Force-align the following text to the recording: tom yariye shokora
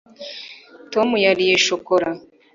tom 0.93 1.09
yariye 1.25 1.55
shokora 1.65 2.09